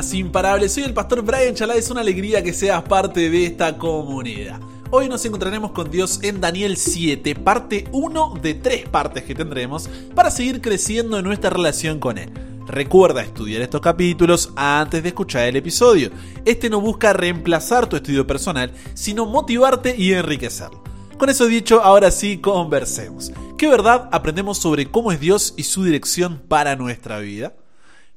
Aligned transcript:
buenas, 0.00 0.14
imparables. 0.14 0.72
Soy 0.72 0.84
el 0.84 0.94
pastor 0.94 1.22
Brian 1.22 1.54
Chalá. 1.54 1.74
Es 1.74 1.90
una 1.90 2.00
alegría 2.00 2.42
que 2.42 2.54
seas 2.54 2.82
parte 2.84 3.28
de 3.28 3.44
esta 3.46 3.76
comunidad. 3.76 4.58
Hoy 4.90 5.08
nos 5.08 5.24
encontraremos 5.26 5.72
con 5.72 5.90
Dios 5.90 6.20
en 6.22 6.40
Daniel 6.40 6.76
7, 6.76 7.34
parte 7.34 7.84
1 7.92 8.34
de 8.42 8.54
tres 8.54 8.88
partes 8.88 9.24
que 9.24 9.34
tendremos 9.34 9.90
para 10.14 10.30
seguir 10.30 10.62
creciendo 10.62 11.18
en 11.18 11.24
nuestra 11.24 11.50
relación 11.50 12.00
con 12.00 12.16
Él. 12.16 12.30
Recuerda 12.66 13.22
estudiar 13.22 13.60
estos 13.62 13.82
capítulos 13.82 14.50
antes 14.56 15.02
de 15.02 15.10
escuchar 15.10 15.46
el 15.46 15.56
episodio. 15.56 16.10
Este 16.44 16.70
no 16.70 16.80
busca 16.80 17.12
reemplazar 17.12 17.86
tu 17.86 17.96
estudio 17.96 18.26
personal, 18.26 18.72
sino 18.94 19.26
motivarte 19.26 19.94
y 19.96 20.12
enriquecerlo. 20.14 20.82
Con 21.18 21.28
eso 21.28 21.46
dicho, 21.46 21.82
ahora 21.82 22.10
sí 22.10 22.38
conversemos. 22.38 23.32
¿Qué 23.58 23.68
verdad 23.68 24.08
aprendemos 24.12 24.56
sobre 24.56 24.90
cómo 24.90 25.12
es 25.12 25.20
Dios 25.20 25.52
y 25.58 25.64
su 25.64 25.84
dirección 25.84 26.40
para 26.48 26.74
nuestra 26.74 27.18
vida? 27.18 27.52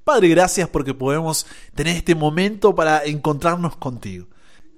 Padre, 0.03 0.27
gracias 0.27 0.67
porque 0.67 0.93
podemos 0.93 1.45
tener 1.75 1.95
este 1.95 2.13
momento 2.13 2.75
para 2.75 3.05
encontrarnos 3.05 3.77
contigo. 3.77 4.27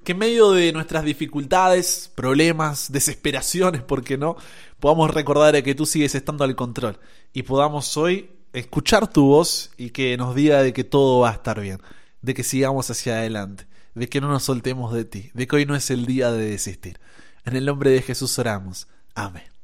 Que 0.03 0.11
en 0.11 0.19
medio 0.19 0.51
de 0.51 0.71
nuestras 0.71 1.03
dificultades, 1.03 2.11
problemas, 2.13 2.91
desesperaciones, 2.91 3.81
¿por 3.81 4.03
qué 4.03 4.17
no? 4.17 4.37
Podamos 4.79 5.11
recordar 5.11 5.61
que 5.63 5.73
tú 5.73 5.87
sigues 5.87 6.13
estando 6.13 6.43
al 6.43 6.55
control 6.55 6.99
y 7.33 7.41
podamos 7.41 7.97
hoy 7.97 8.29
escuchar 8.53 9.11
tu 9.11 9.25
voz 9.25 9.71
y 9.77 9.89
que 9.89 10.15
nos 10.15 10.35
diga 10.35 10.61
de 10.61 10.73
que 10.73 10.83
todo 10.83 11.21
va 11.21 11.31
a 11.31 11.33
estar 11.33 11.59
bien, 11.59 11.81
de 12.21 12.33
que 12.35 12.43
sigamos 12.43 12.89
hacia 12.91 13.15
adelante, 13.15 13.65
de 13.95 14.07
que 14.07 14.21
no 14.21 14.27
nos 14.27 14.43
soltemos 14.43 14.93
de 14.93 15.05
ti, 15.05 15.31
de 15.33 15.47
que 15.47 15.55
hoy 15.55 15.65
no 15.65 15.75
es 15.75 15.89
el 15.89 16.05
día 16.05 16.31
de 16.31 16.51
desistir. 16.51 16.99
En 17.43 17.55
el 17.55 17.65
nombre 17.65 17.89
de 17.89 18.03
Jesús 18.03 18.37
oramos. 18.37 18.87
Amén. 19.15 19.54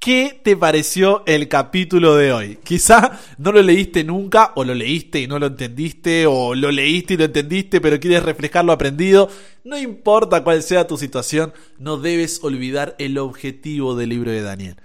¿Qué 0.00 0.40
te 0.42 0.56
pareció 0.56 1.22
el 1.26 1.46
capítulo 1.46 2.16
de 2.16 2.32
hoy? 2.32 2.58
Quizá 2.64 3.20
no 3.36 3.52
lo 3.52 3.60
leíste 3.60 4.02
nunca, 4.02 4.52
o 4.56 4.64
lo 4.64 4.72
leíste 4.72 5.20
y 5.20 5.26
no 5.26 5.38
lo 5.38 5.48
entendiste, 5.48 6.24
o 6.26 6.54
lo 6.54 6.70
leíste 6.70 7.12
y 7.12 7.16
lo 7.18 7.24
entendiste, 7.24 7.82
pero 7.82 8.00
quieres 8.00 8.22
reflejar 8.22 8.64
lo 8.64 8.72
aprendido. 8.72 9.28
No 9.62 9.76
importa 9.76 10.42
cuál 10.42 10.62
sea 10.62 10.86
tu 10.86 10.96
situación, 10.96 11.52
no 11.76 11.98
debes 11.98 12.42
olvidar 12.42 12.96
el 12.98 13.18
objetivo 13.18 13.94
del 13.94 14.08
libro 14.08 14.30
de 14.30 14.40
Daniel. 14.40 14.76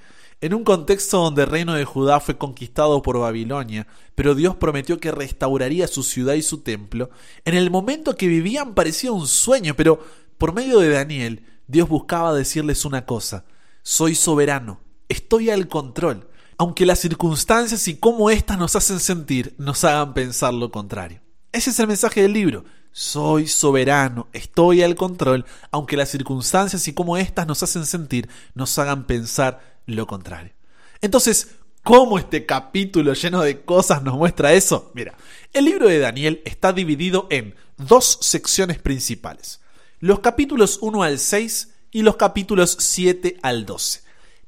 En 0.42 0.54
un 0.54 0.66
contexto 0.66 1.20
donde 1.20 1.44
el 1.44 1.50
reino 1.50 1.76
de 1.76 1.86
Judá 1.86 2.20
fue 2.20 2.38
conquistado 2.38 3.02
por 3.02 3.18
Babilonia, 3.18 3.88
pero 4.16 4.36
Dios 4.36 4.58
prometió 4.58 5.00
que 5.00 5.14
restauraría 5.14 5.88
su 5.88 6.04
ciudad 6.04 6.34
y 6.34 6.42
su 6.42 6.58
templo, 6.58 7.10
en 7.46 7.54
el 7.54 7.72
momento 7.72 8.18
que 8.18 8.28
vivían 8.28 8.74
parecía 8.74 9.14
un 9.14 9.28
sueño, 9.28 9.76
pero 9.78 9.98
por 10.38 10.54
medio 10.54 10.80
de 10.80 10.90
Daniel, 10.90 11.42
Dios 11.68 11.88
buscaba 11.88 12.34
decirles 12.34 12.84
una 12.84 13.06
cosa, 13.06 13.46
soy 13.82 14.14
soberano 14.14 14.84
estoy 15.16 15.50
al 15.50 15.68
control, 15.68 16.28
aunque 16.58 16.86
las 16.86 17.00
circunstancias 17.00 17.88
y 17.88 17.96
cómo 17.96 18.30
éstas 18.30 18.58
nos 18.58 18.76
hacen 18.76 19.00
sentir 19.00 19.56
nos 19.58 19.84
hagan 19.84 20.14
pensar 20.14 20.54
lo 20.54 20.72
contrario. 20.72 21.22
Ese 21.52 21.70
es 21.70 21.80
el 21.80 21.88
mensaje 21.88 22.22
del 22.22 22.34
libro. 22.34 22.66
Soy 22.92 23.48
soberano, 23.48 24.28
estoy 24.34 24.84
al 24.84 24.96
control, 24.96 25.46
aunque 25.72 25.98
las 25.98 26.10
circunstancias 26.10 26.88
y 26.88 26.94
cómo 26.94 27.18
éstas 27.18 27.48
nos 27.48 27.62
hacen 27.64 27.86
sentir 27.86 28.30
nos 28.54 28.78
hagan 28.80 29.06
pensar 29.06 29.82
lo 29.86 30.08
contrario. 30.08 30.54
Entonces, 31.02 31.56
¿cómo 31.84 32.18
este 32.18 32.46
capítulo 32.46 33.14
lleno 33.14 33.42
de 33.42 33.64
cosas 33.64 34.02
nos 34.02 34.16
muestra 34.16 34.54
eso? 34.54 34.92
Mira, 34.96 35.16
el 35.54 35.66
libro 35.66 35.88
de 35.88 36.00
Daniel 36.00 36.42
está 36.46 36.72
dividido 36.72 37.28
en 37.30 37.56
dos 37.78 38.18
secciones 38.22 38.80
principales. 38.80 39.62
Los 40.00 40.20
capítulos 40.20 40.80
1 40.82 41.04
al 41.04 41.20
6 41.20 41.74
y 41.92 42.02
los 42.02 42.16
capítulos 42.16 42.78
7 42.80 43.40
al 43.42 43.66
12. 43.66 44.05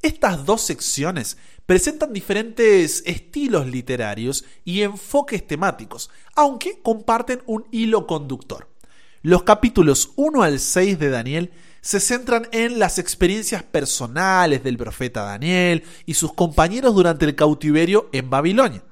Estas 0.07 0.45
dos 0.45 0.61
secciones 0.61 1.35
presentan 1.65 2.13
diferentes 2.13 3.03
estilos 3.05 3.67
literarios 3.67 4.45
y 4.63 4.83
enfoques 4.83 5.45
temáticos, 5.45 6.09
aunque 6.33 6.79
comparten 6.81 7.41
un 7.45 7.65
hilo 7.71 8.07
conductor. 8.07 8.69
Los 9.21 9.43
capítulos 9.43 10.13
1 10.15 10.43
al 10.43 10.61
6 10.61 10.97
de 10.97 11.09
Daniel 11.09 11.51
se 11.81 11.99
centran 11.99 12.47
en 12.53 12.79
las 12.79 12.99
experiencias 12.99 13.63
personales 13.63 14.63
del 14.63 14.77
profeta 14.77 15.23
Daniel 15.23 15.83
y 16.05 16.13
sus 16.13 16.31
compañeros 16.31 16.95
durante 16.95 17.25
el 17.25 17.35
cautiverio 17.35 18.07
en 18.13 18.29
Babilonia. 18.29 18.85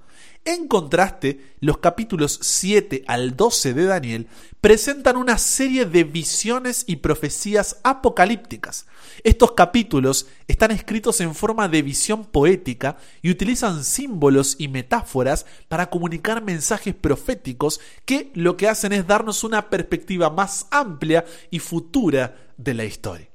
En 0.48 0.68
contraste, 0.68 1.56
los 1.60 1.80
capítulos 1.80 2.38
7 2.40 3.04
al 3.08 3.36
12 3.36 3.74
de 3.74 3.86
Daniel 3.86 4.28
presentan 4.62 5.18
una 5.18 5.40
serie 5.40 5.88
de 5.88 6.04
visiones 6.04 6.84
y 6.86 6.98
profecías 6.98 7.80
apocalípticas. 7.84 8.86
Estos 9.24 9.54
capítulos 9.54 10.28
están 10.48 10.70
escritos 10.70 11.20
en 11.22 11.34
forma 11.34 11.68
de 11.68 11.82
visión 11.82 12.26
poética 12.26 12.98
y 13.24 13.32
utilizan 13.32 13.84
símbolos 13.84 14.56
y 14.60 14.68
metáforas 14.68 15.48
para 15.68 15.90
comunicar 15.90 16.44
mensajes 16.44 16.94
proféticos 16.94 17.80
que 18.06 18.30
lo 18.36 18.56
que 18.56 18.68
hacen 18.68 18.94
es 18.94 19.08
darnos 19.08 19.44
una 19.44 19.72
perspectiva 19.72 20.30
más 20.30 20.68
amplia 20.70 21.26
y 21.50 21.58
futura 21.58 22.54
de 22.56 22.76
la 22.76 22.86
historia. 22.86 23.30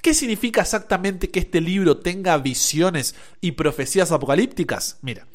¿Qué 0.00 0.14
significa 0.14 0.60
exactamente 0.60 1.30
que 1.30 1.40
este 1.40 1.60
libro 1.60 1.96
tenga 1.96 2.38
visiones 2.38 3.16
y 3.40 3.52
profecías 3.52 4.12
apocalípticas? 4.12 4.98
Mira, 5.02 5.26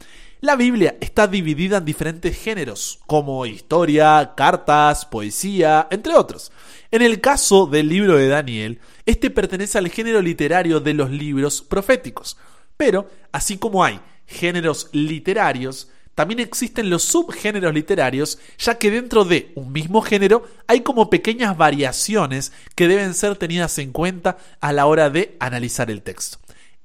la 0.42 0.56
Biblia 0.56 0.98
está 1.00 1.28
dividida 1.28 1.78
en 1.78 1.86
diferentes 1.86 2.36
géneros, 2.36 3.00
como 3.06 3.46
historia, 3.46 4.34
cartas, 4.36 5.06
poesía, 5.06 5.88
entre 5.92 6.16
otros. 6.16 6.52
En 6.90 7.04
el 7.04 7.22
caso 7.22 7.68
del 7.68 7.88
libro 7.88 8.18
de 8.18 8.28
Daniel, 8.28 8.80
este 9.06 9.30
pertenece 9.30 9.78
al 9.78 9.90
género 9.90 10.20
literario 10.20 10.80
de 10.80 10.96
los 10.96 11.12
libros 11.12 11.62
proféticos. 11.62 12.38
Pero, 12.76 13.08
así 13.32 13.60
como 13.60 13.84
hay 13.84 14.00
géneros 14.26 14.90
literarios, 14.94 15.90
también 16.16 16.40
existen 16.40 16.90
los 16.90 17.04
subgéneros 17.04 17.72
literarios, 17.72 18.40
ya 18.58 18.80
que 18.80 18.90
dentro 18.90 19.26
de 19.26 19.52
un 19.54 19.72
mismo 19.72 20.02
género 20.02 20.44
hay 20.66 20.82
como 20.82 21.12
pequeñas 21.12 21.56
variaciones 21.56 22.52
que 22.74 22.88
deben 22.88 23.14
ser 23.14 23.36
tenidas 23.36 23.78
en 23.78 23.92
cuenta 23.92 24.38
a 24.60 24.74
la 24.74 24.88
hora 24.88 25.12
de 25.12 25.38
analizar 25.40 25.92
el 25.92 26.02
texto. 26.02 26.40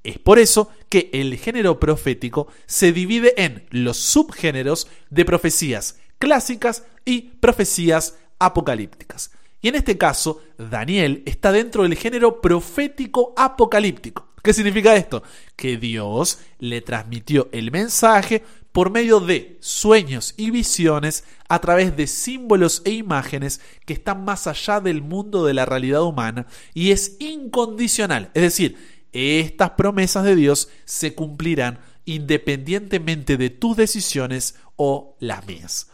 Es 0.07 0.19
por 0.19 0.39
eso 0.39 0.71
que 0.87 1.09
el 1.11 1.37
género 1.37 1.81
profético 1.81 2.47
se 2.65 2.93
divide 2.93 3.33
en 3.35 3.65
los 3.71 3.97
subgéneros 3.97 4.87
de 5.09 5.25
profecías 5.25 5.99
clásicas 6.17 6.85
y 7.03 7.23
profecías 7.41 8.17
apocalípticas. 8.39 9.31
Y 9.61 9.67
en 9.67 9.75
este 9.75 9.97
caso, 9.97 10.41
Daniel 10.57 11.23
está 11.25 11.51
dentro 11.51 11.83
del 11.83 11.95
género 11.95 12.39
profético 12.39 13.33
apocalíptico. 13.35 14.29
¿Qué 14.41 14.53
significa 14.53 14.95
esto? 14.95 15.23
Que 15.57 15.75
Dios 15.75 16.39
le 16.59 16.79
transmitió 16.79 17.49
el 17.51 17.69
mensaje 17.69 18.43
por 18.71 18.91
medio 18.91 19.19
de 19.19 19.57
sueños 19.59 20.35
y 20.37 20.51
visiones 20.51 21.25
a 21.49 21.59
través 21.59 21.97
de 21.97 22.07
símbolos 22.07 22.81
e 22.85 22.91
imágenes 22.91 23.59
que 23.85 23.91
están 23.91 24.23
más 24.23 24.47
allá 24.47 24.79
del 24.79 25.01
mundo 25.01 25.43
de 25.43 25.53
la 25.53 25.65
realidad 25.65 26.03
humana 26.03 26.47
y 26.73 26.91
es 26.91 27.17
incondicional. 27.19 28.31
Es 28.33 28.43
decir, 28.43 28.77
estas 29.11 29.71
promesas 29.71 30.23
de 30.23 30.35
Dios 30.35 30.69
se 30.85 31.15
cumplirán 31.15 31.79
independientemente 32.05 33.37
de 33.37 33.49
tus 33.49 33.75
decisiones 33.75 34.55
o 34.75 35.15
las 35.19 35.45
mías. 35.45 35.87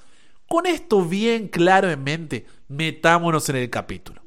Con 0.47 0.65
esto 0.65 1.03
bien 1.03 1.47
claro 1.47 1.89
en 1.89 2.03
mente, 2.03 2.45
metámonos 2.67 3.49
en 3.49 3.55
el 3.55 3.69
capítulo. 3.69 4.21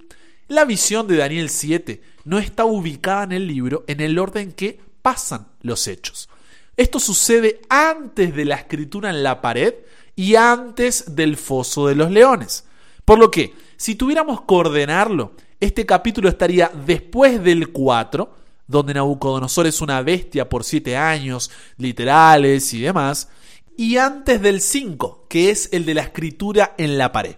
La 0.49 0.65
visión 0.65 1.07
de 1.07 1.17
Daniel 1.17 1.51
7 1.51 2.03
no 2.25 2.39
está 2.39 2.65
ubicada 2.65 3.25
en 3.25 3.33
el 3.33 3.47
libro 3.47 3.85
en 3.87 4.01
el 4.01 4.19
orden 4.19 4.53
que 4.53 4.81
pasan 5.03 5.49
los 5.63 5.87
hechos. 5.87 6.29
Esto 6.77 7.01
sucede 7.01 7.61
antes 7.69 8.35
de 8.35 8.45
la 8.45 8.57
escritura 8.57 9.11
en 9.11 9.23
la 9.23 9.41
pared 9.41 9.75
y 10.15 10.35
antes 10.35 11.15
del 11.15 11.37
foso 11.37 11.87
de 11.87 11.95
los 11.95 12.11
leones. 12.11 12.65
Por 13.05 13.19
lo 13.19 13.31
que, 13.31 13.55
si 13.77 13.95
tuviéramos 13.95 14.41
que 14.41 14.55
ordenarlo, 14.55 15.33
este 15.61 15.87
capítulo 15.87 16.29
estaría 16.29 16.71
después 16.87 17.43
del 17.43 17.69
4, 17.69 18.35
donde 18.67 18.95
Nabucodonosor 18.95 19.67
es 19.67 19.81
una 19.81 20.03
bestia 20.03 20.49
por 20.49 20.65
siete 20.65 20.97
años, 20.97 21.51
literales 21.77 22.73
y 22.75 22.81
demás, 22.81 23.29
y 23.77 23.99
antes 23.99 24.41
del 24.41 24.61
5, 24.61 25.27
que 25.29 25.51
es 25.51 25.69
el 25.73 25.85
de 25.85 25.95
la 25.95 26.03
escritura 26.03 26.75
en 26.79 26.99
la 26.99 27.13
pared. 27.13 27.37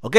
¿Ok? 0.00 0.16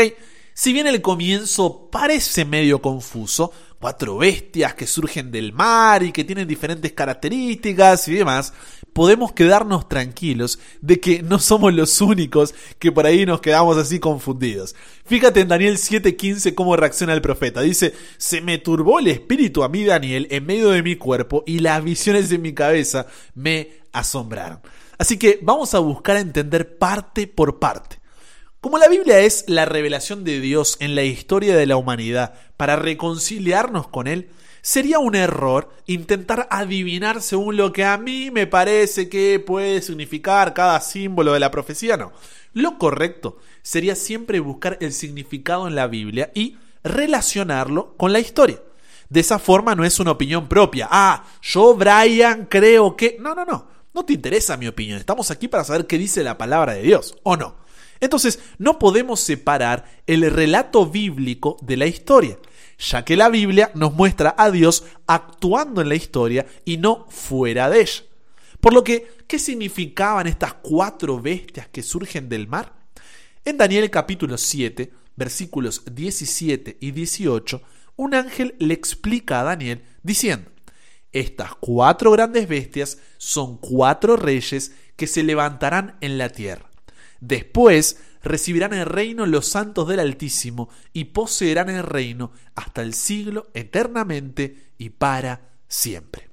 Si 0.54 0.74
bien 0.74 0.88
el 0.88 1.02
comienzo 1.02 1.90
parece 1.92 2.44
medio 2.46 2.82
confuso, 2.82 3.52
cuatro 3.80 4.18
bestias 4.18 4.74
que 4.74 4.88
surgen 4.88 5.30
del 5.30 5.54
mar 5.54 6.02
y 6.02 6.12
que 6.12 6.24
tienen 6.24 6.48
diferentes 6.48 6.94
características 6.94 8.08
y 8.08 8.16
demás, 8.16 8.54
podemos 8.98 9.32
quedarnos 9.32 9.88
tranquilos 9.88 10.58
de 10.82 11.00
que 11.00 11.22
no 11.22 11.38
somos 11.38 11.72
los 11.72 12.02
únicos 12.02 12.56
que 12.80 12.92
por 12.92 13.06
ahí 13.06 13.28
nos 13.28 13.42
quedamos 13.42 13.78
así 13.78 14.00
confundidos. 14.00 14.74
Fíjate 15.06 15.42
en 15.42 15.50
Daniel 15.50 15.78
7:15 15.78 16.56
cómo 16.56 16.76
reacciona 16.76 17.14
el 17.14 17.22
profeta. 17.22 17.62
Dice, 17.62 17.94
se 18.18 18.42
me 18.42 18.58
turbó 18.58 18.98
el 18.98 19.06
espíritu 19.06 19.64
a 19.64 19.70
mí, 19.70 19.86
Daniel, 19.86 20.28
en 20.32 20.48
medio 20.48 20.72
de 20.72 20.82
mi 20.82 20.96
cuerpo 20.96 21.44
y 21.46 21.60
las 21.60 21.84
visiones 21.84 22.30
de 22.30 22.40
mi 22.40 22.56
cabeza 22.56 23.06
me 23.36 23.70
asombraron. 23.94 24.62
Así 24.98 25.18
que 25.18 25.38
vamos 25.44 25.76
a 25.76 25.80
buscar 25.80 26.18
entender 26.18 26.80
parte 26.80 27.28
por 27.28 27.60
parte. 27.60 28.00
Como 28.62 28.80
la 28.80 28.90
Biblia 28.90 29.20
es 29.20 29.44
la 29.46 29.66
revelación 29.66 30.24
de 30.24 30.40
Dios 30.40 30.76
en 30.80 30.96
la 30.96 31.04
historia 31.04 31.56
de 31.56 31.68
la 31.68 31.78
humanidad 31.78 32.34
para 32.58 32.76
reconciliarnos 32.76 33.90
con 33.90 34.08
Él, 34.08 34.32
sería 34.68 35.00
un 35.00 35.16
error 35.16 35.70
intentar 35.86 36.46
adivinar 36.52 37.22
según 37.22 37.56
lo 37.56 37.72
que 37.72 37.86
a 37.86 37.98
mí 37.98 38.32
me 38.32 38.48
parece 38.48 39.08
que 39.08 39.40
puede 39.40 39.82
significar 39.82 40.54
cada 40.54 40.82
símbolo 40.82 41.32
de 41.32 41.40
la 41.40 41.52
profecía, 41.52 41.96
no. 41.96 42.12
Lo 42.52 42.78
correcto 42.78 43.38
sería 43.62 43.96
siempre 43.96 44.42
buscar 44.42 44.78
el 44.82 44.92
significado 44.92 45.70
en 45.70 45.76
la 45.76 45.88
Biblia 45.88 46.32
y 46.36 46.58
relacionarlo 46.84 47.96
con 47.96 48.12
la 48.12 48.20
historia. 48.20 48.62
De 49.08 49.22
esa 49.22 49.40
forma 49.40 49.74
no 49.74 49.86
es 49.86 50.02
una 50.02 50.12
opinión 50.12 50.50
propia. 50.50 50.90
Ah, 50.92 51.24
yo, 51.42 51.74
Brian, 51.74 52.46
creo 52.48 52.98
que... 52.98 53.16
No, 53.22 53.34
no, 53.34 53.46
no. 53.46 53.70
No 53.94 54.04
te 54.04 54.12
interesa 54.12 54.58
mi 54.58 54.68
opinión. 54.68 55.00
Estamos 55.00 55.32
aquí 55.32 55.48
para 55.48 55.64
saber 55.64 55.88
qué 55.88 55.98
dice 55.98 56.26
la 56.26 56.38
palabra 56.38 56.74
de 56.74 56.82
Dios, 56.82 57.16
¿o 57.24 57.38
no? 57.38 57.56
Entonces, 58.02 58.40
no 58.58 58.80
podemos 58.80 59.22
separar 59.22 59.86
el 60.08 60.30
relato 60.30 60.86
bíblico 60.88 61.56
de 61.62 61.78
la 61.78 61.88
historia, 61.88 62.38
ya 62.78 63.04
que 63.04 63.18
la 63.18 63.30
Biblia 63.30 63.72
nos 63.74 63.94
muestra 63.94 64.36
a 64.38 64.52
Dios 64.52 64.84
actuando 65.08 65.82
en 65.82 65.90
la 65.90 65.96
historia 65.96 66.46
y 66.66 66.78
no 66.78 67.08
fuera 67.10 67.70
de 67.70 67.82
ella. 67.82 68.04
Por 68.60 68.74
lo 68.74 68.84
que, 68.84 69.08
¿qué 69.28 69.40
significaban 69.40 70.28
estas 70.28 70.54
cuatro 70.56 71.20
bestias 71.20 71.68
que 71.68 71.84
surgen 71.84 72.30
del 72.30 72.48
mar? 72.48 72.74
En 73.46 73.58
Daniel 73.58 73.90
capítulo 73.90 74.38
7, 74.38 74.92
versículos 75.16 75.84
17 75.92 76.78
y 76.80 76.92
18, 76.92 77.62
un 77.96 78.14
ángel 78.14 78.56
le 78.60 78.74
explica 78.74 79.42
a 79.42 79.44
Daniel 79.44 79.84
diciendo, 80.04 80.52
estas 81.12 81.56
cuatro 81.56 82.12
grandes 82.12 82.48
bestias 82.48 83.00
son 83.18 83.58
cuatro 83.58 84.18
reyes 84.18 84.74
que 84.96 85.08
se 85.08 85.24
levantarán 85.24 85.98
en 86.02 86.18
la 86.18 86.30
tierra. 86.30 86.70
Después 87.20 88.00
recibirán 88.28 88.74
el 88.74 88.86
reino 88.86 89.26
los 89.26 89.48
santos 89.48 89.88
del 89.88 90.00
Altísimo 90.00 90.70
y 90.94 91.06
poseerán 91.06 91.70
el 91.70 91.84
reino 91.84 92.32
hasta 92.56 92.82
el 92.82 92.94
siglo 92.94 93.48
eternamente 93.54 94.74
y 94.78 94.90
para 94.90 95.50
siempre. 95.68 96.30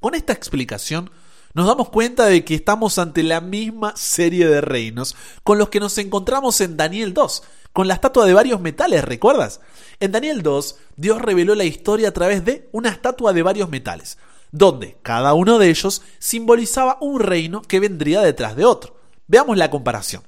Con 0.00 0.14
esta 0.14 0.32
explicación 0.32 1.10
nos 1.54 1.66
damos 1.66 1.90
cuenta 1.90 2.26
de 2.26 2.44
que 2.44 2.54
estamos 2.54 2.98
ante 2.98 3.22
la 3.22 3.40
misma 3.40 3.94
serie 3.96 4.46
de 4.46 4.60
reinos 4.60 5.16
con 5.42 5.58
los 5.58 5.68
que 5.68 5.80
nos 5.80 5.98
encontramos 5.98 6.60
en 6.60 6.76
Daniel 6.76 7.12
2, 7.12 7.42
con 7.72 7.88
la 7.88 7.94
estatua 7.94 8.26
de 8.26 8.32
varios 8.32 8.60
metales, 8.60 9.04
¿recuerdas? 9.04 9.60
En 10.00 10.12
Daniel 10.12 10.42
2, 10.42 10.76
Dios 10.96 11.20
reveló 11.20 11.54
la 11.54 11.64
historia 11.64 12.08
a 12.08 12.12
través 12.12 12.44
de 12.44 12.68
una 12.72 12.88
estatua 12.88 13.32
de 13.32 13.42
varios 13.42 13.68
metales, 13.68 14.18
donde 14.50 14.98
cada 15.02 15.34
uno 15.34 15.58
de 15.58 15.68
ellos 15.68 16.02
simbolizaba 16.18 16.98
un 17.00 17.20
reino 17.20 17.62
que 17.62 17.80
vendría 17.80 18.22
detrás 18.22 18.56
de 18.56 18.64
otro. 18.64 18.96
Veamos 19.26 19.56
la 19.56 19.70
comparación. 19.70 20.22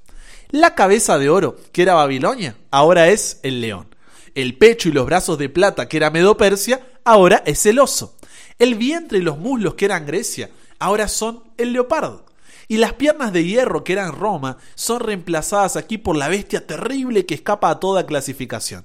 La 0.54 0.76
cabeza 0.76 1.18
de 1.18 1.30
oro, 1.30 1.56
que 1.72 1.82
era 1.82 1.94
Babilonia, 1.94 2.56
ahora 2.70 3.08
es 3.08 3.40
el 3.42 3.60
león. 3.60 3.88
El 4.36 4.56
pecho 4.56 4.88
y 4.88 4.92
los 4.92 5.04
brazos 5.04 5.36
de 5.36 5.48
plata, 5.48 5.88
que 5.88 5.96
era 5.96 6.12
Medo-Persia, 6.12 6.80
ahora 7.02 7.42
es 7.44 7.66
el 7.66 7.80
oso. 7.80 8.14
El 8.60 8.76
vientre 8.76 9.18
y 9.18 9.22
los 9.22 9.36
muslos, 9.36 9.74
que 9.74 9.86
eran 9.86 10.06
Grecia, 10.06 10.50
ahora 10.78 11.08
son 11.08 11.42
el 11.56 11.72
leopardo. 11.72 12.26
Y 12.68 12.76
las 12.76 12.92
piernas 12.92 13.32
de 13.32 13.44
hierro, 13.44 13.82
que 13.82 13.94
eran 13.94 14.12
Roma, 14.12 14.58
son 14.76 15.00
reemplazadas 15.00 15.74
aquí 15.74 15.98
por 15.98 16.14
la 16.14 16.28
bestia 16.28 16.64
terrible 16.64 17.26
que 17.26 17.34
escapa 17.34 17.68
a 17.68 17.80
toda 17.80 18.06
clasificación. 18.06 18.84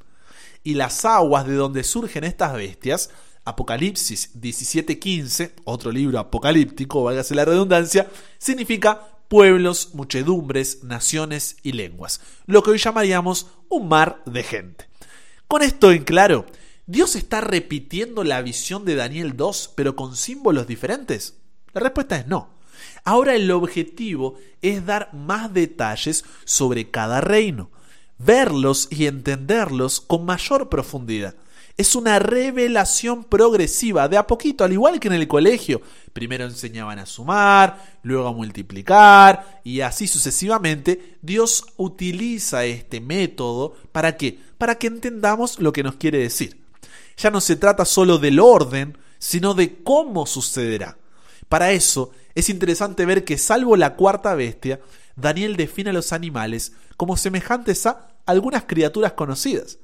Y 0.64 0.74
las 0.74 1.06
aguas 1.06 1.46
de 1.46 1.54
donde 1.54 1.84
surgen 1.84 2.24
estas 2.24 2.56
bestias, 2.56 3.12
Apocalipsis 3.46 4.32
17:15, 4.42 5.52
otro 5.66 5.92
libro 5.92 6.18
apocalíptico, 6.18 7.04
válgase 7.04 7.36
la 7.36 7.46
redundancia, 7.46 8.08
significa 8.40 9.19
pueblos, 9.30 9.92
muchedumbres, 9.94 10.84
naciones 10.84 11.56
y 11.64 11.72
lenguas, 11.72 12.20
lo 12.46 12.62
que 12.62 12.72
hoy 12.72 12.78
llamaríamos 12.78 13.48
un 13.70 13.88
mar 13.88 14.22
de 14.26 14.44
gente. 14.44 14.90
Con 15.48 15.62
esto 15.62 15.92
en 15.92 16.04
claro, 16.04 16.46
¿Dios 16.86 17.16
está 17.16 17.40
repitiendo 17.40 18.24
la 18.24 18.42
visión 18.42 18.84
de 18.84 18.96
Daniel 18.96 19.38
2 19.38 19.74
pero 19.76 19.96
con 19.96 20.16
símbolos 20.16 20.66
diferentes? 20.66 21.36
La 21.72 21.82
respuesta 21.82 22.18
es 22.18 22.26
no. 22.26 22.50
Ahora 23.04 23.36
el 23.36 23.52
objetivo 23.52 24.40
es 24.64 24.86
dar 24.88 25.14
más 25.14 25.54
detalles 25.54 26.26
sobre 26.46 26.90
cada 26.90 27.22
reino, 27.22 27.70
verlos 28.18 28.88
y 28.90 29.06
entenderlos 29.06 30.02
con 30.02 30.26
mayor 30.26 30.70
profundidad. 30.70 31.36
Es 31.80 31.96
una 31.96 32.20
revelación 32.20 33.24
progresiva, 33.24 34.10
de 34.10 34.18
a 34.18 34.28
poquito, 34.28 34.66
al 34.66 34.74
igual 34.74 35.00
que 35.00 35.08
en 35.08 35.14
el 35.14 35.30
colegio. 35.30 35.82
Primero 36.12 36.44
enseñaban 36.44 37.00
a 37.00 37.06
sumar, 37.06 38.00
luego 38.04 38.28
a 38.28 38.34
multiplicar 38.34 39.62
y 39.64 39.80
así 39.80 40.06
sucesivamente. 40.06 41.16
Dios 41.22 41.64
utiliza 41.78 42.66
este 42.66 43.00
método 43.00 43.78
para 43.94 44.18
qué? 44.18 44.38
Para 44.58 44.76
que 44.76 44.88
entendamos 44.88 45.58
lo 45.62 45.72
que 45.72 45.84
nos 45.84 45.96
quiere 45.96 46.18
decir. 46.18 46.60
Ya 47.16 47.32
no 47.32 47.40
se 47.40 47.56
trata 47.56 47.86
solo 47.86 48.18
del 48.18 48.42
orden, 48.42 48.98
sino 49.18 49.54
de 49.54 49.82
cómo 49.82 50.26
sucederá. 50.26 50.98
Para 51.48 51.72
eso 51.72 52.12
es 52.36 52.50
interesante 52.50 53.06
ver 53.06 53.24
que 53.24 53.38
salvo 53.38 53.78
la 53.78 53.96
cuarta 53.96 54.36
bestia, 54.36 54.82
Daniel 55.16 55.56
define 55.56 55.92
a 55.92 55.94
los 55.94 56.12
animales 56.12 56.74
como 56.98 57.16
semejantes 57.16 57.86
a 57.86 58.10
algunas 58.26 58.66
criaturas 58.66 59.14
conocidas. 59.14 59.78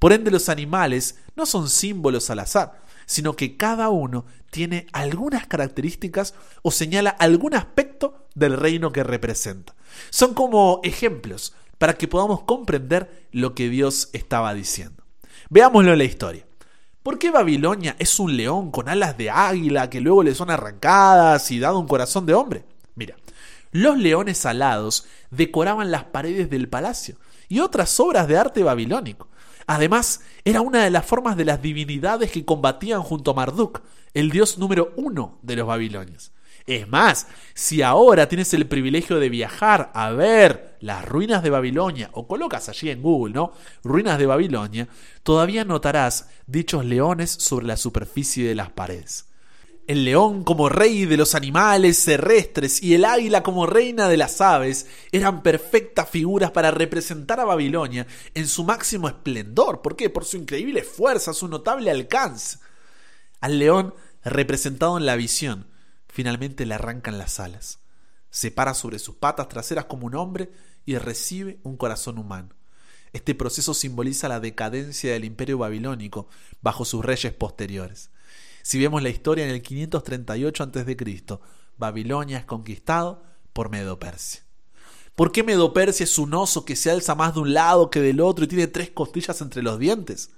Por 0.00 0.14
ende 0.14 0.30
los 0.30 0.48
animales 0.48 1.18
no 1.36 1.44
son 1.46 1.68
símbolos 1.68 2.30
al 2.30 2.40
azar, 2.40 2.80
sino 3.04 3.36
que 3.36 3.56
cada 3.56 3.90
uno 3.90 4.24
tiene 4.50 4.86
algunas 4.92 5.46
características 5.46 6.34
o 6.62 6.70
señala 6.70 7.10
algún 7.10 7.54
aspecto 7.54 8.26
del 8.34 8.56
reino 8.56 8.92
que 8.92 9.04
representa. 9.04 9.74
Son 10.08 10.32
como 10.32 10.80
ejemplos 10.84 11.54
para 11.76 11.98
que 11.98 12.08
podamos 12.08 12.42
comprender 12.42 13.28
lo 13.30 13.54
que 13.54 13.68
Dios 13.68 14.08
estaba 14.14 14.54
diciendo. 14.54 15.04
Veámoslo 15.50 15.92
en 15.92 15.98
la 15.98 16.04
historia. 16.04 16.46
¿Por 17.02 17.18
qué 17.18 17.30
Babilonia 17.30 17.94
es 17.98 18.18
un 18.18 18.36
león 18.36 18.70
con 18.70 18.88
alas 18.88 19.18
de 19.18 19.30
águila 19.30 19.90
que 19.90 20.00
luego 20.00 20.22
le 20.22 20.34
son 20.34 20.50
arrancadas 20.50 21.50
y 21.50 21.58
dado 21.58 21.78
un 21.78 21.88
corazón 21.88 22.24
de 22.24 22.34
hombre? 22.34 22.64
Mira, 22.94 23.16
los 23.70 23.98
leones 23.98 24.46
alados 24.46 25.06
decoraban 25.30 25.90
las 25.90 26.04
paredes 26.04 26.48
del 26.48 26.68
palacio 26.68 27.16
y 27.48 27.60
otras 27.60 28.00
obras 28.00 28.28
de 28.28 28.38
arte 28.38 28.62
babilónico. 28.62 29.29
Además, 29.66 30.22
era 30.44 30.60
una 30.60 30.84
de 30.84 30.90
las 30.90 31.06
formas 31.06 31.36
de 31.36 31.44
las 31.44 31.62
divinidades 31.62 32.30
que 32.30 32.44
combatían 32.44 33.02
junto 33.02 33.30
a 33.30 33.34
Marduk, 33.34 33.82
el 34.14 34.30
dios 34.30 34.58
número 34.58 34.92
uno 34.96 35.38
de 35.42 35.56
los 35.56 35.66
babilonios. 35.66 36.32
Es 36.66 36.88
más, 36.88 37.26
si 37.54 37.82
ahora 37.82 38.28
tienes 38.28 38.52
el 38.54 38.66
privilegio 38.66 39.18
de 39.18 39.28
viajar 39.28 39.90
a 39.94 40.10
ver 40.10 40.76
las 40.80 41.04
ruinas 41.04 41.42
de 41.42 41.50
Babilonia, 41.50 42.10
o 42.12 42.26
colocas 42.26 42.68
allí 42.68 42.90
en 42.90 43.02
Google, 43.02 43.34
¿no? 43.34 43.52
Ruinas 43.82 44.18
de 44.18 44.26
Babilonia, 44.26 44.88
todavía 45.22 45.64
notarás 45.64 46.28
dichos 46.46 46.84
leones 46.84 47.30
sobre 47.30 47.66
la 47.66 47.76
superficie 47.76 48.46
de 48.46 48.54
las 48.54 48.70
paredes. 48.70 49.29
El 49.90 50.04
león 50.04 50.44
como 50.44 50.68
rey 50.68 51.04
de 51.04 51.16
los 51.16 51.34
animales 51.34 52.04
terrestres 52.04 52.80
y 52.80 52.94
el 52.94 53.04
águila 53.04 53.42
como 53.42 53.66
reina 53.66 54.08
de 54.08 54.16
las 54.16 54.40
aves 54.40 54.86
eran 55.10 55.42
perfectas 55.42 56.08
figuras 56.08 56.52
para 56.52 56.70
representar 56.70 57.40
a 57.40 57.44
Babilonia 57.44 58.06
en 58.34 58.46
su 58.46 58.62
máximo 58.62 59.08
esplendor. 59.08 59.82
¿Por 59.82 59.96
qué? 59.96 60.08
Por 60.08 60.24
su 60.24 60.36
increíble 60.36 60.84
fuerza, 60.84 61.32
su 61.32 61.48
notable 61.48 61.90
alcance. 61.90 62.58
Al 63.40 63.58
león, 63.58 63.94
representado 64.22 64.96
en 64.96 65.06
la 65.06 65.16
visión, 65.16 65.66
Finalmente 66.12 66.66
le 66.66 66.74
arrancan 66.74 67.18
las 67.18 67.38
alas. 67.38 67.78
Se 68.30 68.50
para 68.50 68.74
sobre 68.74 68.98
sus 68.98 69.14
patas 69.16 69.48
traseras 69.48 69.84
como 69.84 70.06
un 70.06 70.16
hombre 70.16 70.50
y 70.84 70.98
recibe 70.98 71.60
un 71.62 71.76
corazón 71.76 72.18
humano. 72.18 72.50
Este 73.12 73.34
proceso 73.34 73.74
simboliza 73.74 74.28
la 74.28 74.40
decadencia 74.40 75.12
del 75.12 75.24
imperio 75.24 75.58
babilónico 75.58 76.28
bajo 76.60 76.84
sus 76.84 77.04
reyes 77.04 77.32
posteriores. 77.32 78.10
Si 78.62 78.78
vemos 78.78 79.02
la 79.02 79.08
historia 79.08 79.44
en 79.44 79.50
el 79.50 79.62
538 79.62 80.62
a.C., 80.62 81.38
Babilonia 81.76 82.38
es 82.38 82.44
conquistado 82.44 83.22
por 83.52 83.70
Medo-Persia. 83.70 84.42
¿Por 85.14 85.32
qué 85.32 85.42
Medo-Persia 85.42 86.04
es 86.04 86.18
un 86.18 86.34
oso 86.34 86.64
que 86.64 86.76
se 86.76 86.90
alza 86.90 87.14
más 87.14 87.34
de 87.34 87.40
un 87.40 87.52
lado 87.52 87.90
que 87.90 88.00
del 88.00 88.20
otro 88.20 88.44
y 88.44 88.48
tiene 88.48 88.66
tres 88.66 88.90
costillas 88.90 89.40
entre 89.40 89.62
los 89.62 89.78
dientes? 89.78 90.30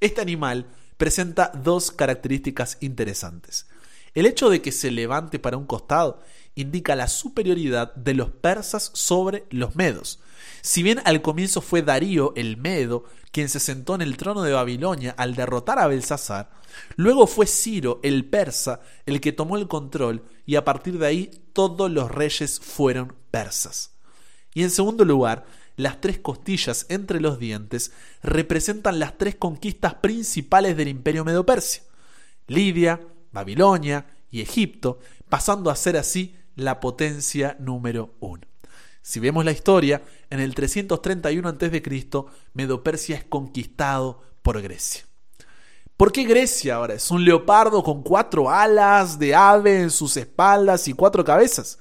Este 0.00 0.20
animal 0.20 0.66
presenta 0.96 1.50
dos 1.54 1.90
características 1.90 2.78
interesantes. 2.80 3.66
El 4.14 4.26
hecho 4.26 4.50
de 4.50 4.60
que 4.60 4.72
se 4.72 4.90
levante 4.90 5.38
para 5.38 5.56
un 5.56 5.66
costado 5.66 6.20
indica 6.54 6.94
la 6.94 7.08
superioridad 7.08 7.94
de 7.94 8.14
los 8.14 8.30
persas 8.30 8.90
sobre 8.94 9.46
los 9.50 9.74
medos. 9.74 10.20
Si 10.60 10.82
bien 10.82 11.00
al 11.04 11.22
comienzo 11.22 11.62
fue 11.62 11.82
Darío 11.82 12.34
el 12.36 12.58
Medo 12.58 13.04
quien 13.32 13.48
se 13.48 13.58
sentó 13.58 13.94
en 13.94 14.02
el 14.02 14.16
trono 14.16 14.42
de 14.42 14.52
Babilonia 14.52 15.14
al 15.16 15.34
derrotar 15.34 15.78
a 15.78 15.88
Belsasar, 15.88 16.50
luego 16.96 17.26
fue 17.26 17.46
Ciro 17.46 17.98
el 18.02 18.26
persa 18.26 18.80
el 19.06 19.20
que 19.20 19.32
tomó 19.32 19.56
el 19.56 19.68
control 19.68 20.22
y 20.46 20.56
a 20.56 20.64
partir 20.64 20.98
de 20.98 21.06
ahí 21.06 21.30
todos 21.52 21.90
los 21.90 22.10
reyes 22.10 22.60
fueron 22.60 23.16
persas. 23.30 23.92
Y 24.54 24.62
en 24.62 24.70
segundo 24.70 25.04
lugar, 25.04 25.46
las 25.76 26.00
tres 26.00 26.18
costillas 26.18 26.84
entre 26.90 27.20
los 27.20 27.38
dientes 27.38 27.92
representan 28.22 28.98
las 28.98 29.16
tres 29.16 29.36
conquistas 29.36 29.94
principales 29.94 30.76
del 30.76 30.88
imperio 30.88 31.24
medo-persia. 31.24 31.82
Lidia, 32.46 33.00
Babilonia 33.32 34.06
y 34.30 34.42
Egipto, 34.42 34.98
pasando 35.30 35.70
a 35.70 35.76
ser 35.76 35.96
así 35.96 36.36
la 36.54 36.80
potencia 36.80 37.56
número 37.58 38.14
uno. 38.20 38.51
Si 39.02 39.18
vemos 39.18 39.44
la 39.44 39.50
historia, 39.50 40.02
en 40.30 40.38
el 40.38 40.54
331 40.54 41.48
a.C., 41.48 41.82
Medo-Persia 42.54 43.16
es 43.16 43.24
conquistado 43.24 44.22
por 44.42 44.62
Grecia. 44.62 45.04
¿Por 45.96 46.12
qué 46.12 46.24
Grecia 46.24 46.76
ahora 46.76 46.94
es 46.94 47.10
un 47.10 47.24
leopardo 47.24 47.82
con 47.82 48.02
cuatro 48.02 48.50
alas 48.50 49.18
de 49.18 49.34
ave 49.34 49.82
en 49.82 49.90
sus 49.90 50.16
espaldas 50.16 50.88
y 50.88 50.94
cuatro 50.94 51.24
cabezas? 51.24 51.78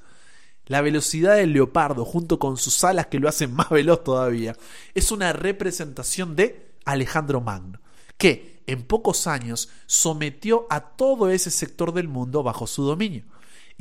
La 0.65 0.81
velocidad 0.81 1.35
del 1.35 1.53
leopardo, 1.53 2.05
junto 2.05 2.39
con 2.39 2.57
sus 2.57 2.83
alas 2.83 3.07
que 3.07 3.19
lo 3.19 3.29
hacen 3.29 3.53
más 3.53 3.69
veloz 3.69 4.03
todavía, 4.03 4.55
es 4.93 5.11
una 5.11 5.33
representación 5.33 6.35
de 6.35 6.75
Alejandro 6.85 7.41
Magno, 7.41 7.81
que 8.17 8.63
en 8.67 8.83
pocos 8.83 9.27
años 9.27 9.69
sometió 9.85 10.67
a 10.69 10.81
todo 10.95 11.29
ese 11.29 11.51
sector 11.51 11.93
del 11.93 12.07
mundo 12.07 12.43
bajo 12.43 12.67
su 12.67 12.83
dominio. 12.83 13.25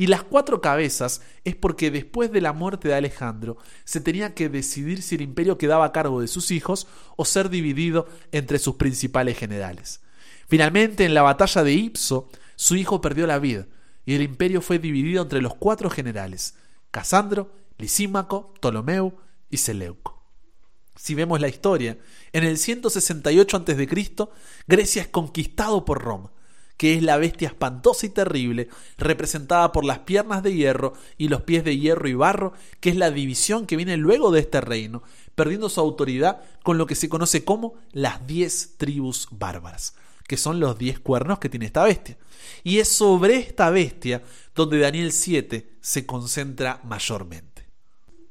Y 0.01 0.07
las 0.07 0.23
cuatro 0.23 0.63
cabezas 0.63 1.21
es 1.45 1.55
porque 1.55 1.91
después 1.91 2.33
de 2.33 2.41
la 2.41 2.55
muerte 2.55 2.89
de 2.89 2.95
Alejandro 2.95 3.59
se 3.85 4.01
tenía 4.01 4.33
que 4.33 4.49
decidir 4.49 5.03
si 5.03 5.17
el 5.17 5.21
imperio 5.21 5.59
quedaba 5.59 5.85
a 5.85 5.93
cargo 5.93 6.23
de 6.23 6.27
sus 6.27 6.53
hijos 6.53 6.87
o 7.19 7.27
ser 7.27 7.51
dividido 7.51 8.09
entre 8.33 8.59
sus 8.59 8.77
principales 8.77 9.37
generales. 9.37 10.01
Finalmente, 10.49 11.05
en 11.05 11.13
la 11.13 11.21
batalla 11.21 11.63
de 11.63 11.75
Ipso, 11.75 12.31
su 12.57 12.77
hijo 12.77 13.03
perdió 13.03 13.27
la 13.27 13.39
vida 13.39 13.67
y 14.07 14.15
el 14.15 14.23
imperio 14.23 14.63
fue 14.63 14.79
dividido 14.79 15.21
entre 15.23 15.43
los 15.43 15.55
cuatro 15.55 15.91
generales, 15.91 16.55
Casandro, 16.91 17.53
Lisímaco, 17.77 18.55
Ptolomeo 18.55 19.19
y 19.51 19.59
Seleuco. 19.59 20.25
Si 20.97 21.15
vemos 21.15 21.43
la 21.43 21.49
historia, 21.49 21.99
en 22.33 22.45
el 22.45 22.57
168 22.57 23.55
a.C., 23.55 23.89
Grecia 24.67 25.03
es 25.03 25.09
conquistado 25.09 25.85
por 25.85 26.03
Roma, 26.03 26.33
que 26.81 26.95
es 26.95 27.03
la 27.03 27.19
bestia 27.19 27.49
espantosa 27.49 28.07
y 28.07 28.09
terrible, 28.09 28.69
representada 28.97 29.71
por 29.71 29.85
las 29.85 29.99
piernas 29.99 30.43
de 30.43 30.55
hierro 30.55 30.95
y 31.19 31.29
los 31.29 31.43
pies 31.43 31.63
de 31.63 31.77
hierro 31.77 32.09
y 32.09 32.15
barro, 32.15 32.55
que 32.81 32.89
es 32.89 32.97
la 32.97 33.11
división 33.11 33.67
que 33.67 33.77
viene 33.77 33.99
luego 33.99 34.31
de 34.31 34.41
este 34.41 34.63
reino, 34.63 35.03
perdiendo 35.35 35.69
su 35.69 35.79
autoridad 35.79 36.41
con 36.63 36.79
lo 36.79 36.87
que 36.87 36.95
se 36.95 37.11
conoce 37.11 37.45
como 37.45 37.75
las 37.93 38.27
diez 38.27 38.77
tribus 38.79 39.29
bárbaras, 39.31 39.95
que 40.27 40.39
son 40.39 40.59
los 40.59 40.79
diez 40.79 40.99
cuernos 40.99 41.39
que 41.39 41.51
tiene 41.51 41.67
esta 41.67 41.85
bestia. 41.85 42.17
Y 42.65 42.79
es 42.79 42.89
sobre 42.89 43.37
esta 43.37 43.69
bestia 43.69 44.23
donde 44.55 44.79
Daniel 44.79 45.13
7 45.13 45.77
se 45.83 46.07
concentra 46.07 46.81
mayormente. 46.85 47.50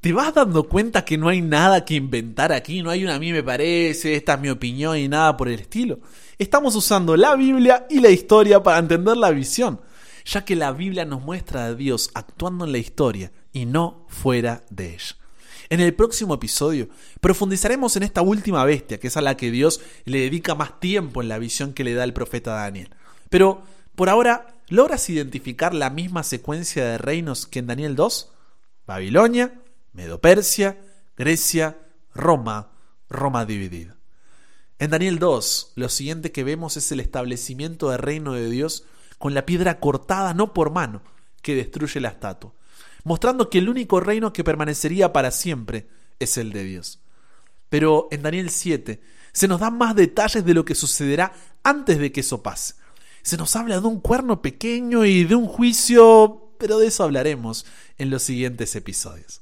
¿Te 0.01 0.13
vas 0.13 0.33
dando 0.33 0.63
cuenta 0.63 1.03
que 1.03 1.17
no 1.17 1.27
hay 1.27 1.41
nada 1.41 1.83
que 1.83 1.95
inventar 1.95 2.53
aquí? 2.53 2.81
No 2.81 2.89
hay 2.89 3.03
una 3.03 3.15
a 3.15 3.19
mí 3.19 3.33
me 3.33 3.43
parece, 3.43 4.15
esta 4.15 4.35
es 4.35 4.39
mi 4.39 4.49
opinión 4.49 4.97
y 4.97 5.09
nada 5.09 5.35
por 5.35 5.49
el 5.49 5.59
estilo. 5.59 5.99
Estamos 6.37 6.73
usando 6.75 7.17
la 7.17 7.35
Biblia 7.35 7.85
y 7.89 7.99
la 7.99 8.09
historia 8.09 8.63
para 8.63 8.79
entender 8.79 9.17
la 9.17 9.31
visión, 9.31 9.81
ya 10.23 10.45
que 10.45 10.55
la 10.55 10.71
Biblia 10.71 11.03
nos 11.03 11.21
muestra 11.21 11.65
a 11.65 11.75
Dios 11.75 12.11
actuando 12.13 12.63
en 12.63 12.71
la 12.71 12.77
historia 12.77 13.33
y 13.51 13.65
no 13.65 14.05
fuera 14.07 14.63
de 14.69 14.93
ella. 14.93 15.17
En 15.67 15.81
el 15.81 15.93
próximo 15.93 16.33
episodio 16.33 16.87
profundizaremos 17.19 17.97
en 17.97 18.03
esta 18.03 18.21
última 18.21 18.63
bestia, 18.63 19.01
que 19.01 19.07
es 19.07 19.17
a 19.17 19.21
la 19.21 19.35
que 19.35 19.51
Dios 19.51 19.81
le 20.05 20.21
dedica 20.21 20.55
más 20.55 20.79
tiempo 20.79 21.21
en 21.21 21.27
la 21.27 21.39
visión 21.39 21.73
que 21.73 21.83
le 21.83 21.93
da 21.93 22.05
el 22.05 22.13
profeta 22.13 22.53
Daniel. 22.53 22.89
Pero 23.29 23.63
por 23.95 24.07
ahora, 24.07 24.55
¿logras 24.69 25.09
identificar 25.09 25.73
la 25.73 25.89
misma 25.89 26.23
secuencia 26.23 26.85
de 26.85 26.97
reinos 26.97 27.45
que 27.45 27.59
en 27.59 27.67
Daniel 27.67 27.97
2? 27.97 28.31
Babilonia, 28.87 29.59
Medo-Persia, 29.93 30.79
Grecia, 31.17 31.77
Roma, 32.13 32.71
Roma 33.09 33.45
dividida. 33.45 33.97
En 34.77 34.91
Daniel 34.91 35.19
2, 35.19 35.73
lo 35.75 35.89
siguiente 35.89 36.31
que 36.31 36.43
vemos 36.43 36.77
es 36.77 36.91
el 36.91 36.99
establecimiento 36.99 37.89
del 37.89 37.99
reino 37.99 38.33
de 38.33 38.49
Dios 38.49 38.85
con 39.17 39.33
la 39.33 39.45
piedra 39.45 39.79
cortada 39.79 40.33
no 40.33 40.53
por 40.53 40.71
mano 40.71 41.01
que 41.41 41.55
destruye 41.55 41.99
la 41.99 42.09
estatua, 42.09 42.53
mostrando 43.03 43.49
que 43.49 43.57
el 43.57 43.69
único 43.69 43.99
reino 43.99 44.31
que 44.31 44.43
permanecería 44.43 45.11
para 45.11 45.31
siempre 45.31 45.89
es 46.19 46.37
el 46.37 46.53
de 46.53 46.63
Dios. 46.63 46.99
Pero 47.69 48.07
en 48.11 48.21
Daniel 48.21 48.49
7 48.49 49.01
se 49.31 49.47
nos 49.47 49.59
dan 49.59 49.77
más 49.77 49.95
detalles 49.95 50.45
de 50.45 50.53
lo 50.53 50.65
que 50.65 50.75
sucederá 50.75 51.33
antes 51.63 51.99
de 51.99 52.11
que 52.11 52.21
eso 52.21 52.41
pase 52.41 52.75
se 53.21 53.37
nos 53.37 53.55
habla 53.55 53.79
de 53.79 53.87
un 53.87 53.99
cuerno 53.99 54.41
pequeño 54.41 55.05
y 55.05 55.23
de 55.23 55.35
un 55.35 55.47
juicio, 55.47 56.53
pero 56.57 56.79
de 56.79 56.87
eso 56.87 57.03
hablaremos 57.03 57.65
en 57.97 58.09
los 58.09 58.23
siguientes 58.23 58.75
episodios. 58.75 59.41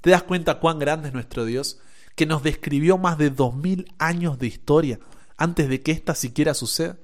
¿Te 0.00 0.10
das 0.10 0.22
cuenta 0.22 0.60
cuán 0.60 0.78
grande 0.78 1.08
es 1.08 1.14
nuestro 1.14 1.44
Dios, 1.44 1.78
que 2.14 2.26
nos 2.26 2.42
describió 2.42 2.98
más 2.98 3.18
de 3.18 3.30
dos 3.30 3.54
mil 3.54 3.92
años 3.98 4.38
de 4.38 4.46
historia 4.46 5.00
antes 5.36 5.68
de 5.68 5.82
que 5.82 5.92
ésta 5.92 6.14
siquiera 6.14 6.54
suceda? 6.54 6.96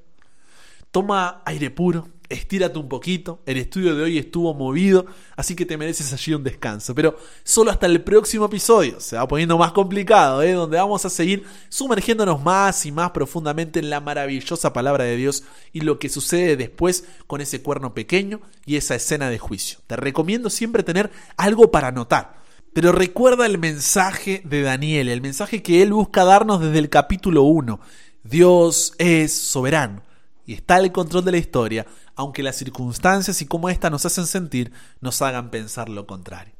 Toma 0.90 1.42
aire 1.44 1.70
puro, 1.70 2.08
estírate 2.28 2.78
un 2.78 2.88
poquito. 2.88 3.42
El 3.46 3.56
estudio 3.56 3.96
de 3.96 4.02
hoy 4.04 4.16
estuvo 4.16 4.54
movido, 4.54 5.06
así 5.34 5.56
que 5.56 5.66
te 5.66 5.76
mereces 5.76 6.12
allí 6.12 6.34
un 6.34 6.44
descanso. 6.44 6.94
Pero 6.94 7.16
solo 7.42 7.72
hasta 7.72 7.86
el 7.86 8.02
próximo 8.02 8.46
episodio. 8.46 9.00
Se 9.00 9.16
va 9.16 9.26
poniendo 9.26 9.58
más 9.58 9.72
complicado, 9.72 10.40
¿eh? 10.42 10.52
donde 10.52 10.78
vamos 10.78 11.04
a 11.04 11.10
seguir 11.10 11.44
sumergiéndonos 11.68 12.42
más 12.44 12.86
y 12.86 12.92
más 12.92 13.10
profundamente 13.10 13.80
en 13.80 13.90
la 13.90 14.00
maravillosa 14.00 14.72
palabra 14.72 15.02
de 15.02 15.16
Dios 15.16 15.42
y 15.72 15.80
lo 15.80 15.98
que 15.98 16.08
sucede 16.08 16.56
después 16.56 17.06
con 17.26 17.40
ese 17.40 17.60
cuerno 17.60 17.92
pequeño 17.92 18.40
y 18.64 18.76
esa 18.76 18.94
escena 18.94 19.30
de 19.30 19.38
juicio. 19.38 19.80
Te 19.88 19.96
recomiendo 19.96 20.48
siempre 20.48 20.84
tener 20.84 21.10
algo 21.36 21.72
para 21.72 21.88
anotar. 21.88 22.43
Pero 22.74 22.90
recuerda 22.90 23.46
el 23.46 23.56
mensaje 23.56 24.42
de 24.44 24.62
Daniel, 24.62 25.08
el 25.08 25.22
mensaje 25.22 25.62
que 25.62 25.80
él 25.80 25.92
busca 25.92 26.24
darnos 26.24 26.60
desde 26.60 26.80
el 26.80 26.90
capítulo 26.90 27.44
1. 27.44 27.78
Dios 28.24 28.94
es 28.98 29.32
soberano 29.32 30.02
y 30.44 30.54
está 30.54 30.74
al 30.74 30.90
control 30.90 31.24
de 31.24 31.30
la 31.30 31.36
historia, 31.36 31.86
aunque 32.16 32.42
las 32.42 32.56
circunstancias 32.56 33.40
y 33.40 33.46
cómo 33.46 33.68
éstas 33.68 33.92
nos 33.92 34.04
hacen 34.04 34.26
sentir 34.26 34.72
nos 35.00 35.22
hagan 35.22 35.52
pensar 35.52 35.88
lo 35.88 36.04
contrario. 36.08 36.52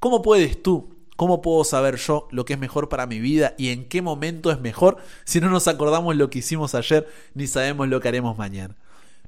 ¿Cómo 0.00 0.22
puedes 0.22 0.62
tú? 0.62 0.96
¿Cómo 1.14 1.42
puedo 1.42 1.62
saber 1.64 1.96
yo 1.96 2.26
lo 2.30 2.46
que 2.46 2.54
es 2.54 2.58
mejor 2.58 2.88
para 2.88 3.06
mi 3.06 3.20
vida 3.20 3.54
y 3.58 3.68
en 3.68 3.86
qué 3.86 4.00
momento 4.00 4.50
es 4.50 4.60
mejor 4.60 4.96
si 5.24 5.42
no 5.42 5.50
nos 5.50 5.68
acordamos 5.68 6.16
lo 6.16 6.30
que 6.30 6.38
hicimos 6.38 6.74
ayer 6.74 7.06
ni 7.34 7.48
sabemos 7.48 7.86
lo 7.88 8.00
que 8.00 8.08
haremos 8.08 8.38
mañana? 8.38 8.76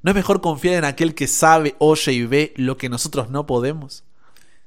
¿No 0.01 0.09
es 0.09 0.15
mejor 0.15 0.41
confiar 0.41 0.77
en 0.77 0.85
aquel 0.85 1.13
que 1.13 1.27
sabe, 1.27 1.75
oye 1.77 2.11
y 2.11 2.25
ve 2.25 2.53
lo 2.57 2.75
que 2.75 2.89
nosotros 2.89 3.29
no 3.29 3.45
podemos? 3.45 4.03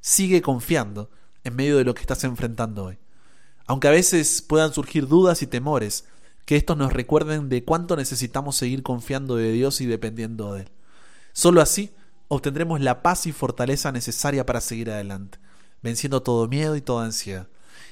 Sigue 0.01 0.43
confiando 0.43 1.11
en 1.45 1.57
medio 1.57 1.77
de 1.77 1.85
lo 1.85 1.95
que 1.95 2.01
estás 2.01 2.25
enfrentando 2.25 2.85
hoy. 2.85 2.99
Aunque 3.67 3.89
a 3.89 3.93
veces 3.93 4.43
puedan 4.43 4.73
surgir 4.73 5.07
dudas 5.07 5.43
y 5.43 5.47
temores, 5.47 6.05
que 6.45 6.57
estos 6.57 6.77
nos 6.77 6.93
recuerden 6.93 7.49
de 7.49 7.65
cuánto 7.65 7.97
necesitamos 7.97 8.57
seguir 8.57 8.83
confiando 8.83 9.37
de 9.37 9.53
Dios 9.53 9.81
y 9.81 9.87
dependiendo 9.87 10.55
de 10.55 10.63
Él. 10.63 10.71
Solo 11.33 11.61
así 11.61 11.93
obtendremos 12.29 12.81
la 12.81 13.03
paz 13.03 13.27
y 13.27 13.33
fortaleza 13.33 13.93
necesaria 13.93 14.45
para 14.45 14.61
seguir 14.61 14.91
adelante, 14.91 15.39
venciendo 15.83 16.23
todo 16.23 16.49
miedo 16.49 16.75
y 16.77 16.81
toda 16.81 17.05
ansiedad. 17.05 17.47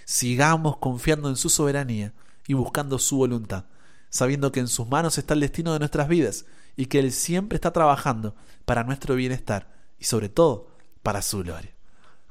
Sigamos 0.05 0.79
confiando 0.79 1.29
en 1.29 1.37
su 1.37 1.49
soberanía 1.49 2.15
y 2.47 2.55
buscando 2.55 2.99
su 2.99 3.19
voluntad, 3.19 3.67
sabiendo 4.11 4.51
que 4.51 4.61
en 4.61 4.69
sus 4.69 4.89
manos 4.89 5.19
está 5.19 5.35
el 5.35 5.41
destino 5.41 5.73
de 5.73 5.79
nuestras 5.79 6.09
vidas 6.09 6.45
y 6.77 6.87
que 6.87 6.99
Él 6.99 7.13
siempre 7.13 7.57
está 7.57 7.73
trabajando 7.73 8.35
para 8.65 8.85
nuestro 8.85 9.15
bienestar 9.15 9.73
y 9.99 10.05
sobre 10.05 10.29
todo 10.29 10.69
para 11.03 11.23
su 11.23 11.39
gloria. 11.45 11.78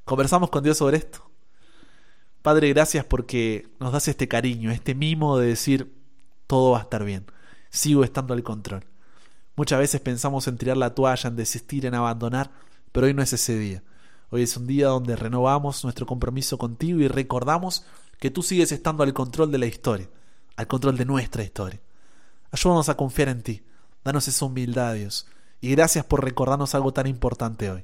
Conversamos 0.08 0.50
con 0.50 0.64
Dios 0.64 0.78
sobre 0.78 0.96
esto. 0.96 1.30
Padre, 2.42 2.70
gracias 2.70 3.04
porque 3.04 3.68
nos 3.78 3.92
das 3.92 4.08
este 4.08 4.30
cariño, 4.30 4.72
este 4.72 4.96
mimo 4.96 5.38
de 5.38 5.48
decir, 5.48 5.94
todo 6.48 6.72
va 6.72 6.80
a 6.80 6.84
estar 6.84 7.04
bien, 7.04 7.26
sigo 7.72 8.06
estando 8.06 8.34
al 8.34 8.42
control. 8.42 8.86
Muchas 9.58 9.80
veces 9.80 10.00
pensamos 10.00 10.48
en 10.48 10.58
tirar 10.58 10.78
la 10.78 10.96
toalla, 10.96 11.28
en 11.28 11.36
desistir, 11.36 11.86
en 11.86 11.94
abandonar, 11.94 12.52
pero 12.94 13.08
hoy 13.08 13.14
no 13.14 13.22
es 13.22 13.34
ese 13.34 13.60
día. 13.60 13.84
Hoy 14.30 14.44
es 14.44 14.56
un 14.56 14.66
día 14.66 14.88
donde 14.88 15.18
renovamos 15.18 15.84
nuestro 15.84 16.06
compromiso 16.06 16.58
contigo 16.58 17.02
y 17.02 17.10
recordamos 17.10 17.84
que 18.18 18.32
tú 18.32 18.44
sigues 18.44 18.72
estando 18.72 19.04
al 19.04 19.14
control 19.14 19.52
de 19.52 19.58
la 19.58 19.66
historia, 19.66 20.10
al 20.56 20.68
control 20.68 20.96
de 20.96 21.04
nuestra 21.04 21.44
historia. 21.44 21.82
Ayúdanos 22.52 22.88
a 22.88 22.96
confiar 22.96 23.28
en 23.28 23.44
ti, 23.44 23.62
danos 24.06 24.26
esa 24.30 24.46
humildad, 24.46 24.94
Dios, 24.94 25.28
y 25.60 25.72
gracias 25.72 26.06
por 26.06 26.24
recordarnos 26.24 26.76
algo 26.76 26.94
tan 26.94 27.08
importante 27.08 27.70
hoy. 27.70 27.84